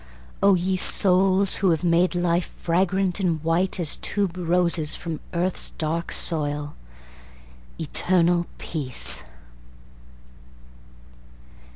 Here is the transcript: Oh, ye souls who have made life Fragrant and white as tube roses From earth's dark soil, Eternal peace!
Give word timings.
Oh, 0.41 0.55
ye 0.55 0.77
souls 0.77 1.57
who 1.57 1.69
have 1.69 1.83
made 1.83 2.15
life 2.15 2.49
Fragrant 2.57 3.19
and 3.19 3.39
white 3.43 3.79
as 3.79 3.97
tube 3.97 4.35
roses 4.35 4.95
From 4.95 5.19
earth's 5.31 5.69
dark 5.69 6.11
soil, 6.11 6.73
Eternal 7.77 8.47
peace! 8.57 9.21